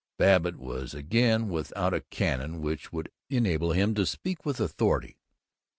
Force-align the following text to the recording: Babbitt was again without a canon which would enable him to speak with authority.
Babbitt 0.17 0.55
was 0.55 0.95
again 0.95 1.47
without 1.47 1.93
a 1.93 2.01
canon 2.01 2.59
which 2.59 2.91
would 2.91 3.11
enable 3.29 3.71
him 3.71 3.93
to 3.93 4.07
speak 4.07 4.47
with 4.47 4.59
authority. 4.59 5.19